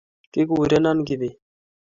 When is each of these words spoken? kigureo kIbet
kigureo 0.31 0.89
kIbet 1.07 1.35